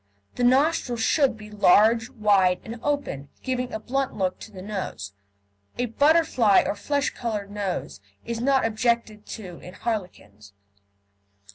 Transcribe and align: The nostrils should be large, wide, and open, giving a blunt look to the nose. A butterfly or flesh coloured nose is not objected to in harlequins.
The 0.33 0.43
nostrils 0.43 1.01
should 1.01 1.37
be 1.37 1.51
large, 1.51 2.09
wide, 2.09 2.59
and 2.63 2.79
open, 2.81 3.29
giving 3.43 3.71
a 3.71 3.79
blunt 3.79 4.15
look 4.17 4.39
to 4.39 4.51
the 4.51 4.63
nose. 4.63 5.13
A 5.77 5.85
butterfly 5.85 6.63
or 6.65 6.73
flesh 6.73 7.11
coloured 7.11 7.51
nose 7.51 7.99
is 8.25 8.41
not 8.41 8.65
objected 8.65 9.27
to 9.27 9.59
in 9.59 9.75
harlequins. 9.75 10.53